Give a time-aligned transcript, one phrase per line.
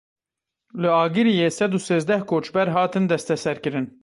[0.81, 3.85] Li Agiriyê sed û sêzdeh koçber hatin desteserkirin.